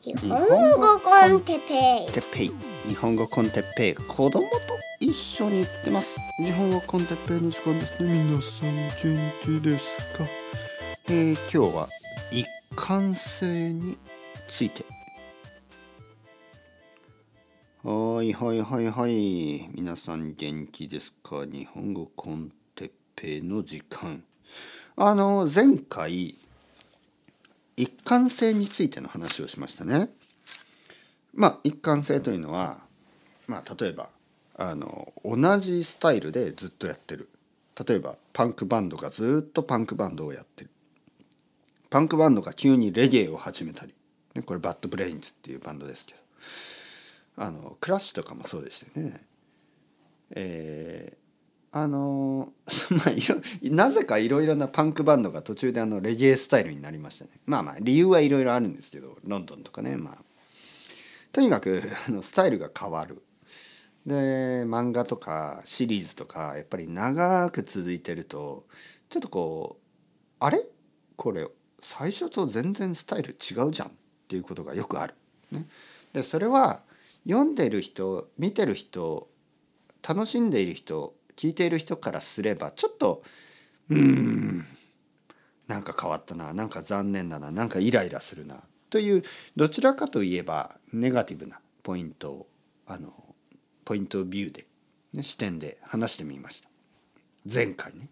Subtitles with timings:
[0.00, 2.52] 日本語 con Teppei。Teppei
[2.86, 3.94] 日本語 con Teppei。
[3.96, 4.38] 子供と
[5.00, 8.24] 一緒に行ってます日本語 con Teppei の時間ですね。
[8.24, 10.24] 皆さん元気ですか？
[11.08, 11.88] えー、今日は
[12.30, 12.46] 一
[12.76, 13.98] 貫性に
[14.46, 14.84] ついて。
[17.82, 19.68] はいはいはいはい。
[19.74, 21.44] 皆さん元気ですか？
[21.44, 24.22] 日本語 con Teppei の時間。
[24.94, 26.36] あの前回
[27.78, 30.10] 一貫性についての話をしましたね。
[31.32, 32.80] まあ一貫性というのは、
[33.46, 34.10] まあ、例えば
[34.56, 37.28] あの同じスタイルでずっとやってる
[37.86, 40.70] 例えばパンクバンドがずっとパンクバンドをやってる
[41.90, 43.94] パンクバンドが急にレゲエを始めたり、
[44.34, 49.20] ね、これバッドブレインズっていうバンドですけどあのクラッシュとかもそうでしたよね。
[50.32, 51.27] えー
[51.70, 52.52] あの
[52.90, 57.30] まあいろなぜかいろいろなパンクバンドが途中であのレゲエスタイルになりましたね。
[57.46, 60.24] まあまあ理由はいろいろあるんですけどロンドンとかねまあ。
[61.32, 63.22] とにかくあのスタイルが変わる。
[64.06, 68.66] で漫画とかシリーズとかやっぱり長く続いてると
[69.10, 69.84] ちょっとこう
[70.38, 70.64] あれ？
[71.16, 71.46] これ
[71.80, 73.88] 最初と全然スタイル違うじゃん。
[73.88, 73.90] っ
[74.28, 75.14] ていうことがよくある。
[75.50, 75.66] ね、
[76.12, 76.82] でそれは
[77.26, 79.30] 読んでる人見てる人
[80.06, 83.22] 楽しんでいる人聞いている人からすればちょっと
[83.88, 84.66] うん
[85.68, 89.22] なんか変わったななんか残念だななんかイライラするなという
[89.54, 92.46] どちらかといえばネガティブなポイントを
[92.88, 93.12] あの
[93.84, 94.66] ポイントビューで、
[95.12, 96.68] ね、視点で話してみました。
[97.50, 98.08] 前回ね。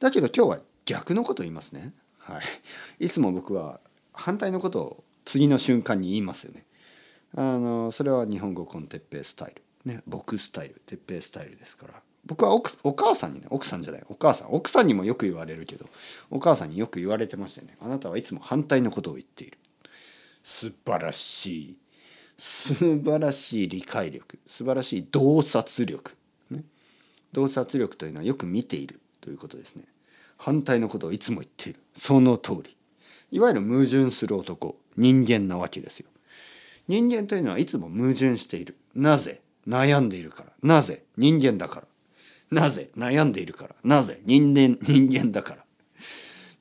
[0.00, 1.92] だけど今日は逆のことを言いますね。
[2.18, 2.40] は
[2.98, 3.04] い。
[3.04, 3.80] いつも僕は
[4.12, 6.64] 反対のことを次の瞬間に言いますよね。
[7.36, 9.62] あのそれは日本語コンテッペイスタイル。
[9.84, 12.02] ね僕スタイル鉄平スタイルですから。
[12.28, 14.54] 僕は奥お母さんにね奥さんじゃないお母さん。
[14.54, 15.86] 奥さんにもよく言われるけど
[16.30, 17.76] お母さんによく言われてましたよね。
[17.80, 19.58] あなたはいつも反対のことを言っている。
[20.44, 21.76] 素晴らしい。
[22.36, 24.38] 素晴らしい理解力。
[24.46, 26.14] 素晴らしい洞察力、
[26.50, 26.62] ね、
[27.32, 29.00] 洞察力というのはよく見ている。
[29.20, 29.82] ということですね。
[30.36, 31.80] 反対のことをいつも言っている。
[31.94, 32.76] その通り。
[33.32, 34.76] いわゆる矛盾する男。
[34.96, 36.08] 人間なわけですよ。
[36.86, 38.76] 人間というのはいつも矛盾している。
[38.94, 39.42] なぜ？
[39.66, 40.52] 悩んでいるから。
[40.62, 41.02] なぜ？
[41.16, 41.86] 人間だから。
[42.50, 42.90] なぜ？
[42.96, 43.74] 悩んでいるから。
[43.84, 44.20] なぜ？
[44.24, 45.64] 人間 人間だから。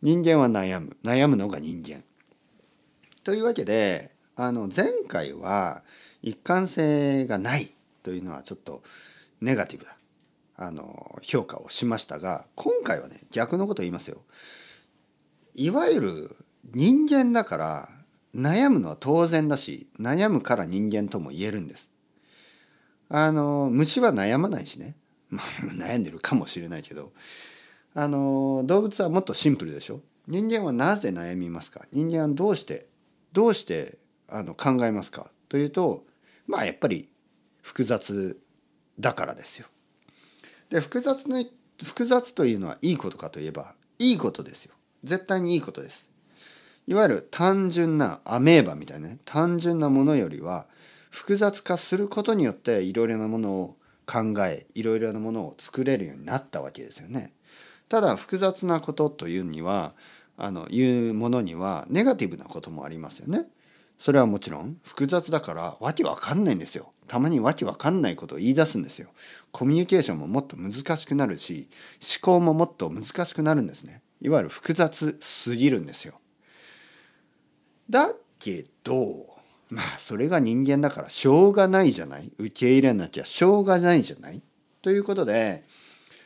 [0.02, 0.98] 人間は悩む。
[1.04, 2.04] 悩むのが人間。
[3.24, 5.84] というわけであの前回は
[6.22, 7.72] 一貫性がない
[8.04, 8.84] というのはちょっと
[9.42, 9.98] ネガティブだ。
[10.60, 14.22] あの評価をしましたが今回はね逆のこと言いますよ。
[15.54, 16.36] いわゆる
[16.74, 17.90] 人間だから
[18.36, 21.92] 悩むのは当然だし悩むから人間とも言えるんです。
[23.10, 24.96] あの虫は悩まないしね、
[25.78, 27.12] 悩んでるかもしれないけど
[27.94, 30.02] あの動物はもっとシンプルでしょ？
[30.28, 31.86] 人間はなぜ悩みますか？
[31.92, 32.88] 人間はどうして
[33.34, 35.32] どうしてあの考えますか？
[35.50, 36.06] というと
[36.46, 37.10] まあやっぱり
[37.62, 38.40] 複雑
[39.00, 39.68] だからですよ。
[40.70, 41.44] で複雑な
[41.84, 44.74] 複雑というのはいいことかといえばいいことですよ。
[45.04, 46.10] 絶対にいいことです。
[46.88, 50.68] いわゆる単純なアメーバみたいなね単純なものよりは
[51.10, 53.78] 複雑化することによっていろいろなものを
[54.08, 57.34] 考えいろいろなものを作れるようになったわけですよね。
[57.90, 59.94] ただ複雑なことというには
[60.38, 63.46] あのいうものにはネガティブなこともありますよね。
[63.98, 66.92] それはもちろん複雑だからわけわかんないんですよ。
[67.08, 69.10] たまにわけわかんないことを言い出すんですよ。
[69.52, 71.68] コミュニケーションももっと難しくなるし
[72.02, 74.02] 思考ももっと難しくなるんですね。
[74.22, 76.20] いわゆる複雑すぎるんですよ。
[77.90, 79.37] だけど
[79.70, 82.32] まあそれが人間だからしょうがないじゃない？
[82.38, 84.42] 受け入れなきゃしょうがないじゃない？
[84.82, 85.64] ということで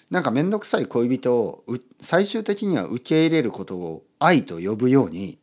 [0.09, 1.63] なんか面倒くさい恋人を
[1.99, 5.39] 最終的には受け入れることを愛と呼ぶように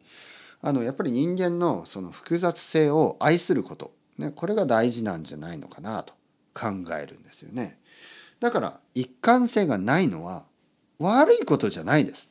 [0.61, 6.15] あのやっぱり人間のその複雑性を愛すること、ね、これが大事なんじゃないのかなと
[6.55, 6.69] 考
[7.01, 7.79] えるんですよね。
[8.41, 10.45] だから一貫性がないのは
[10.99, 12.31] 悪いことじゃないです。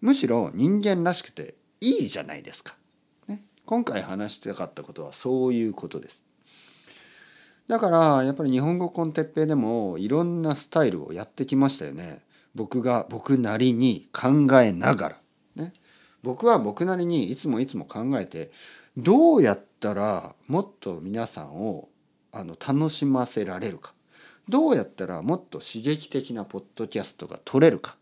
[0.00, 2.76] むしろ人間らしくていいじゃないですか。
[3.64, 6.24] 今回話したかったことはそういうことです。
[7.68, 12.22] だからやっぱり日本語コンテッペイでもいろんなスタイルをやってきましたよね。
[12.54, 15.16] 僕が僕なりに考えながら。
[15.56, 15.72] ね、
[16.22, 18.50] 僕は僕なりにいつもいつも考えて
[18.96, 21.88] どうやったらもっと皆さんを
[22.30, 23.92] あの楽しませられるか
[24.48, 27.96] どうやったらもっと刺激的なポッドキャストが取れるか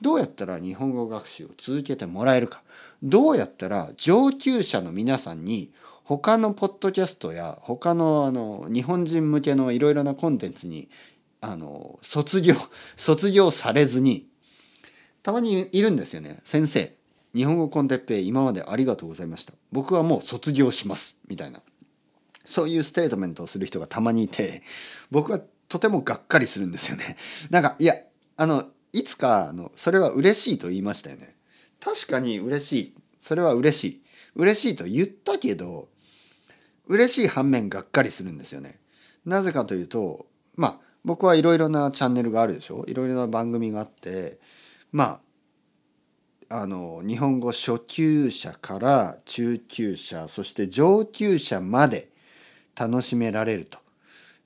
[0.00, 2.62] どうやったら日本語学習を続けてもらえるか。
[3.02, 5.72] どうやったら上級者の皆さんに
[6.04, 10.88] 他のポッドキャストや他のあの日本人向けのいろいろなコンテンツに
[11.40, 12.54] あの卒業
[12.96, 14.26] 卒業されずに
[15.22, 16.40] たまにいるんですよね。
[16.44, 16.94] 先生
[17.34, 19.54] 日本語 con Teppei 今までありがとうございました。
[19.72, 21.16] 僕はもう卒業します。
[21.26, 21.62] みたいな。
[22.44, 24.62] そういうステートメントをする人がたまにいて
[25.10, 27.16] 僕はとてもがっかりするんですよね。
[27.50, 27.96] なんかいや
[28.36, 28.64] あの
[28.94, 31.34] いつかあのそれは嬉しいと言いましたよね。
[31.80, 32.94] 確かに嬉しい。
[33.18, 34.02] それは嬉しい。
[34.36, 35.88] 嬉しいと言ったけど
[36.86, 38.78] 嬉しい反面がっかりするんですよね。
[39.26, 42.84] なぜかというとまあ僕はいろいろなチャンネルがあるでしょ？
[42.86, 44.38] いろいろな番組があって
[44.92, 45.20] ま
[46.48, 52.10] ああの日本語初級者から中級者そして上級者まで
[52.78, 53.80] 楽しめられると。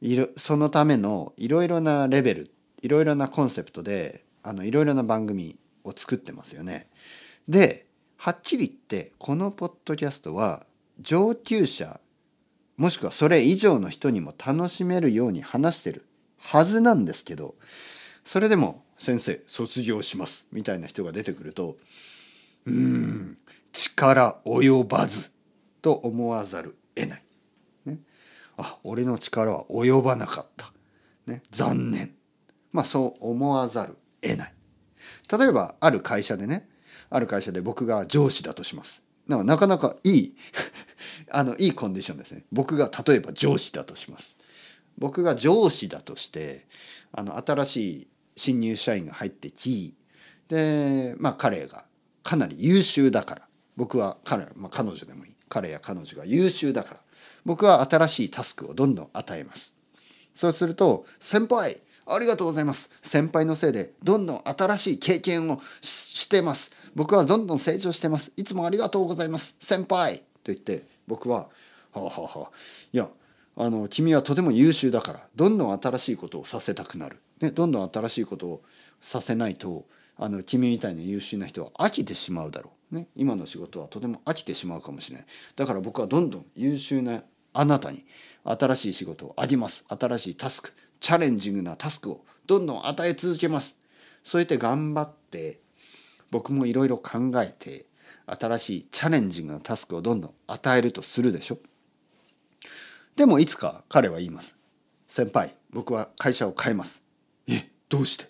[0.01, 6.89] いろそのためのいろいろなレベルいろいろなコンセプトであのいろいろな番組を作ってますよね。
[7.49, 7.87] で
[8.17, 10.67] はっきり言ってこのポッドキャストは
[11.01, 12.01] 上級者
[12.77, 16.05] もしくはそれ以上の人にも楽しめるように話してる
[16.39, 17.55] はずなんですけど
[18.25, 21.77] それでも「先生卒業します」みたいな人が出てくると
[22.67, 23.39] うん
[23.73, 25.31] 力及ばず
[25.81, 27.23] と思わざる得ない。
[27.87, 27.99] ね、
[28.57, 30.73] あ俺の力は及ばなかった。
[31.27, 32.15] ね、残念。
[32.73, 34.55] まあそう思わざる得ない。
[35.39, 36.69] 例えばある会社でね
[37.11, 39.03] ある会社で僕が上司だとします。
[39.27, 40.37] なかなかいい
[41.31, 42.45] あのいいコンディションですね。
[42.51, 44.39] 僕が例えば上司だとします。
[44.97, 46.67] 僕が上司だとして
[47.13, 49.95] あの新しい新入社員が入ってき
[50.49, 51.85] でまあ彼が
[52.23, 57.01] かなり優秀だから僕は彼,、まあ、彼女でもいい彼や彼女が優秀だから
[57.45, 59.75] 僕は新しいタスクをどんどん与えます。
[60.35, 62.91] そうすると先輩ありがとうございます。
[63.03, 66.71] 先輩のせいでどんどん新しい経験をしてます。
[66.95, 68.33] 僕はどんどん成長してます。
[68.37, 69.57] いつもありがとうございます。
[69.61, 70.19] 先輩。
[70.43, 71.49] と言って僕はは
[71.95, 72.51] あはあはあ。
[72.93, 73.09] いや
[73.57, 78.63] あの君はとても優秀だからどんどん新しいことをさせたくなる、ね、どんどん新しいことを
[79.01, 79.85] させないと
[80.17, 85.27] あの君みたいな優秀な人は飽きてしまうだろう、ね、今の仕事はとても飽きてしまうかもしれない。
[85.57, 87.23] だから僕はどんどん優秀な
[87.53, 88.05] あなたに
[88.45, 89.85] 新しい仕事をあげます。
[89.89, 90.73] 新しいタスク。
[91.01, 93.79] チャレンジングなタスクをどんどん与え続けます。
[94.25, 95.61] そうやって頑張って
[96.31, 97.87] 僕もいろいろ考えて
[98.27, 101.59] 新しいチャレンジングなタスクをどんどん与えるとするでしょ。
[103.17, 104.57] でもいつか彼は言います。
[105.07, 107.03] 先輩僕は会社を変えます。
[107.49, 108.27] えどうして？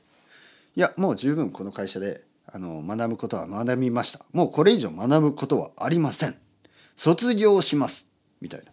[0.77, 4.25] いやもう十分この会社であの学ぶことは学びました。
[4.33, 6.37] もうこれ以上学ぶことはありません。
[6.97, 8.07] 卒業します。
[8.41, 8.73] みたいな。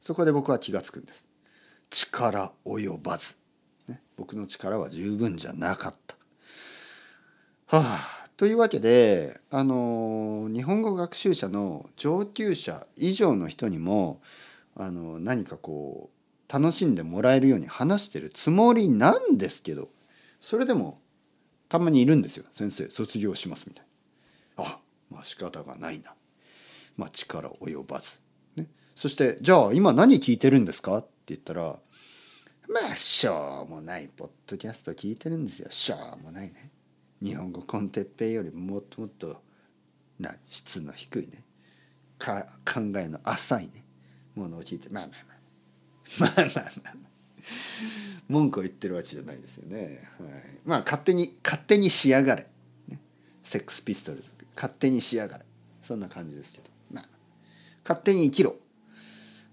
[0.00, 1.26] そこで僕は気が付くんです。
[1.94, 3.36] 力及ばず、
[3.86, 6.16] ね、僕の力は十分じゃなかった。
[7.66, 14.20] はあ、というわけであの日本語学習者の上級者以上の人にも
[14.76, 19.88] あの何かこう楽しんでもらえるように話してるつもりなんですけど
[20.40, 21.00] それでも
[21.68, 23.86] たまにいるんですよ先生卒業しますみたい
[24.58, 24.64] な。
[24.64, 24.78] あ
[25.10, 26.14] まあ仕方がないな。
[26.96, 28.18] まあ力及ばず。
[28.56, 31.04] ね、そしてじゃあ今何聞いてるんですか？
[31.28, 31.78] 言ったら
[32.68, 35.70] まあしょうもないポッドキャスト聞いてるんですよ。
[35.70, 36.70] しょうもないね。
[37.22, 39.42] 日本語コンテッペイよりもっともっと
[40.18, 41.42] な質の低いね。
[42.18, 43.84] か考えの浅いね。
[44.34, 44.88] ものを聞いて。
[44.88, 45.12] まあま
[46.20, 46.34] あまあ。
[46.36, 46.94] まあ まあまあ
[48.28, 52.46] 文句を言ってるわけじゃないですよね、はい、まあ勝手に勝手に仕上がれ、
[52.88, 52.98] ね、
[53.42, 54.30] セックスピストルズ。
[54.56, 55.44] 勝手に仕上がれ。
[55.82, 56.70] そんな感じですけど。
[56.90, 57.08] まあ
[57.82, 58.56] 勝手に生きろ。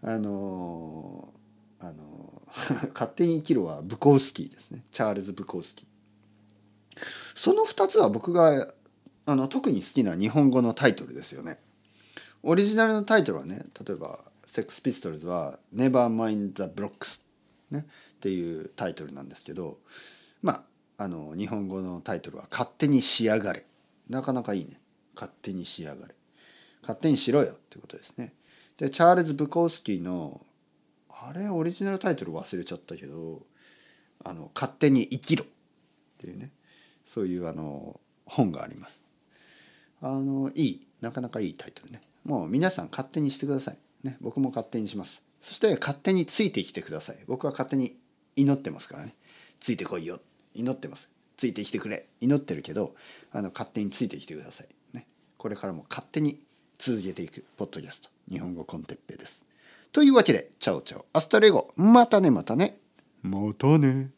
[0.03, 1.40] あのー、
[1.81, 2.41] あの
[2.93, 4.85] 勝手に生きるはブコースキーですね。
[4.91, 5.88] チャールズ・ブコースキー。
[7.35, 8.73] その2つは僕が
[9.25, 11.59] あの特に好きな日本語のタイトルですよね。
[12.43, 17.21] オリジナルのタイトルはね例えばセックスピストルズは「Never Mind the Blocks、
[17.69, 17.85] ね」
[18.17, 19.79] っていうタイトルなんですけど
[20.41, 20.65] ま
[20.97, 23.65] ああの日本語のタイトルは「勝手に仕上がれ」
[24.09, 24.79] なかなかいいね。
[25.15, 26.15] 勝手に仕上がれ。
[26.81, 28.33] 勝手にしろよってことですね。
[28.77, 30.45] でチャールズ・ブコースキーの
[31.31, 33.45] あれオリジナルタイトル忘れちゃったけど
[34.25, 35.47] 「あの勝手に生きろ」っ
[36.19, 36.51] ていうね
[37.05, 39.01] そういうあの本があります。
[40.01, 42.01] あのいいなかなかいいタイトルね。
[42.25, 43.77] もう皆さん勝手にしてください。
[44.03, 45.23] ね、僕も勝手にします。
[45.39, 47.19] そして勝手についてきてください。
[47.27, 47.97] 僕は勝手に
[48.35, 49.15] 祈ってますからね。
[49.59, 50.19] ついてこいよ。
[50.53, 51.09] 祈ってます。
[51.38, 52.07] ついてきてくれ。
[52.19, 52.95] 祈ってるけど、
[53.31, 54.67] あの勝手についてきてください。
[54.93, 55.07] ね。
[55.38, 56.41] これからも勝手に
[56.77, 58.09] 続けていくポッドキャスト。
[58.29, 59.50] 日本語 con Teppei です。
[59.91, 62.79] というわけで、 ciao ciao、 hasta luego、またねまたね。
[63.24, 64.12] またね。